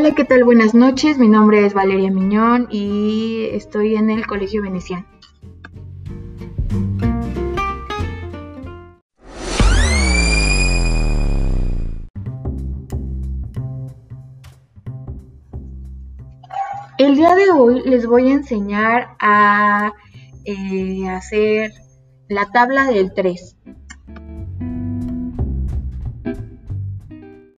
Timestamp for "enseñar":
18.34-19.16